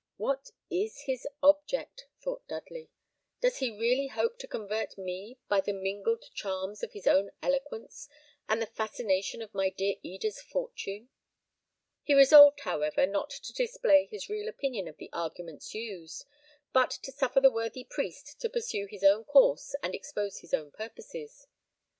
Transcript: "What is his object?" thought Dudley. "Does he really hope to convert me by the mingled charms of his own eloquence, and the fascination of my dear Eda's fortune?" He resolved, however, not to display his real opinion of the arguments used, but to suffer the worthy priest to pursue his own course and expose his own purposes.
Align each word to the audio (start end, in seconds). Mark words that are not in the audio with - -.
"What 0.17 0.49
is 0.71 1.01
his 1.01 1.27
object?" 1.43 2.07
thought 2.23 2.47
Dudley. 2.47 2.89
"Does 3.39 3.57
he 3.57 3.69
really 3.77 4.07
hope 4.07 4.39
to 4.39 4.47
convert 4.47 4.97
me 4.97 5.37
by 5.47 5.61
the 5.61 5.73
mingled 5.73 6.23
charms 6.33 6.81
of 6.81 6.93
his 6.93 7.05
own 7.05 7.29
eloquence, 7.43 8.09
and 8.49 8.59
the 8.59 8.65
fascination 8.65 9.43
of 9.43 9.53
my 9.53 9.69
dear 9.69 9.97
Eda's 10.01 10.41
fortune?" 10.41 11.09
He 12.01 12.15
resolved, 12.15 12.61
however, 12.61 13.05
not 13.05 13.29
to 13.29 13.53
display 13.53 14.05
his 14.07 14.27
real 14.27 14.47
opinion 14.49 14.87
of 14.87 14.97
the 14.97 15.11
arguments 15.13 15.75
used, 15.75 16.25
but 16.73 16.89
to 16.89 17.11
suffer 17.11 17.39
the 17.39 17.51
worthy 17.51 17.83
priest 17.83 18.39
to 18.41 18.49
pursue 18.49 18.87
his 18.87 19.03
own 19.03 19.23
course 19.23 19.75
and 19.83 19.93
expose 19.93 20.39
his 20.39 20.51
own 20.51 20.71
purposes. 20.71 21.45